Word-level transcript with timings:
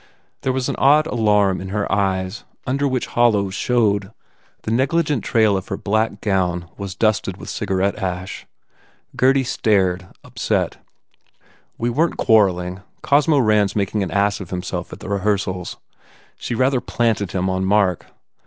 There 0.41 0.51
was 0.51 0.67
an 0.67 0.77
odd 0.77 1.05
alarm 1.05 1.61
in 1.61 1.69
her 1.69 1.85
eyes 1.91 2.43
under 2.65 2.87
which 2.87 3.05
hollows 3.05 3.53
showed. 3.53 4.09
The 4.63 4.71
negligent 4.71 5.23
trail 5.23 5.55
of 5.55 5.67
her 5.67 5.77
black 5.77 6.21
gown 6.21 6.67
was 6.75 6.95
dusted 6.95 7.37
with 7.37 7.51
cigarette 7.51 7.95
ash. 7.99 8.47
Gurdy 9.15 9.43
stared, 9.43 10.07
upset. 10.23 10.77
"We 11.77 11.91
weren 11.91 12.13
t 12.13 12.15
quarrelling. 12.17 12.81
Cosmo 13.03 13.37
Rand 13.37 13.69
s 13.69 13.75
mak 13.75 13.93
ing 13.93 14.01
an 14.01 14.09
ass 14.09 14.39
of 14.39 14.49
himself 14.49 14.91
at 14.91 15.01
the 15.01 15.07
rehearsals. 15.09 15.77
She 16.35 16.55
rather 16.55 16.81
planted 16.81 17.33
him 17.33 17.47
on 17.47 17.63
Mark. 17.63 18.07